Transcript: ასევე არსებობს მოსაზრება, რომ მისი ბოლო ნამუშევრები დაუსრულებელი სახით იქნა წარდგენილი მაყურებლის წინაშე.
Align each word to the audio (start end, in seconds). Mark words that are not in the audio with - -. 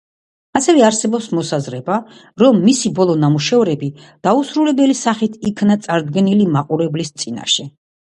ასევე 0.59 0.85
არსებობს 0.85 1.27
მოსაზრება, 1.39 1.97
რომ 2.45 2.59
მისი 2.63 2.93
ბოლო 3.01 3.17
ნამუშევრები 3.27 3.93
დაუსრულებელი 4.31 4.99
სახით 5.05 5.41
იქნა 5.55 5.81
წარდგენილი 5.89 6.53
მაყურებლის 6.59 7.19
წინაშე. 7.23 7.73